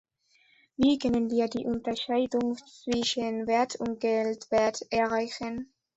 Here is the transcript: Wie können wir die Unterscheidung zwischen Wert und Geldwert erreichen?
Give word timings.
Wie 0.77 0.97
können 0.97 1.29
wir 1.29 1.47
die 1.47 1.65
Unterscheidung 1.67 2.55
zwischen 2.55 3.45
Wert 3.45 3.75
und 3.75 3.99
Geldwert 3.99 4.81
erreichen? 4.89 5.71